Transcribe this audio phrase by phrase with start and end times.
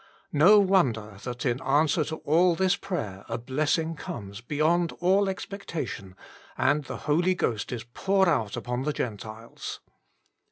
[0.33, 6.15] No wonder that in answer to all this prayer a blessing comes beyond all expectation,
[6.57, 9.79] and the Holy Ghost is poured out upon the Gentiles.